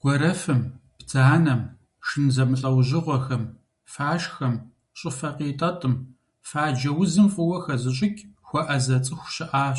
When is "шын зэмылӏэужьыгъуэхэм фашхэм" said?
2.06-4.54